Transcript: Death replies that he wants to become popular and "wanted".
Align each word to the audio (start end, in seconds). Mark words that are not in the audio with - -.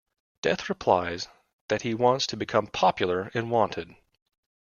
Death 0.41 0.67
replies 0.67 1.27
that 1.67 1.83
he 1.83 1.93
wants 1.93 2.25
to 2.25 2.35
become 2.35 2.65
popular 2.65 3.29
and 3.35 3.51
"wanted". 3.51 3.95